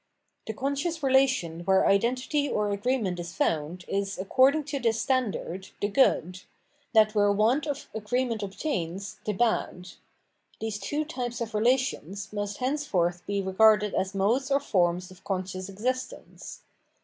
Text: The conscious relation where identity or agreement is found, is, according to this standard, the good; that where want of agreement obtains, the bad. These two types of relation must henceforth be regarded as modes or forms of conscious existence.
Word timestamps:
The 0.47 0.53
conscious 0.53 1.03
relation 1.03 1.59
where 1.59 1.85
identity 1.87 2.49
or 2.49 2.71
agreement 2.71 3.19
is 3.19 3.35
found, 3.35 3.85
is, 3.87 4.17
according 4.17 4.63
to 4.63 4.79
this 4.79 4.99
standard, 4.99 5.69
the 5.79 5.89
good; 5.89 6.41
that 6.93 7.13
where 7.13 7.31
want 7.31 7.67
of 7.67 7.87
agreement 7.93 8.41
obtains, 8.41 9.19
the 9.25 9.33
bad. 9.33 9.89
These 10.59 10.79
two 10.79 11.05
types 11.05 11.39
of 11.39 11.53
relation 11.53 12.15
must 12.33 12.57
henceforth 12.57 13.23
be 13.27 13.43
regarded 13.43 13.93
as 13.93 14.15
modes 14.15 14.49
or 14.49 14.59
forms 14.59 15.11
of 15.11 15.23
conscious 15.23 15.69
existence. 15.69 16.63